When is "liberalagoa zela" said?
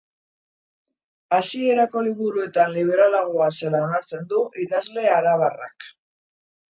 2.79-3.83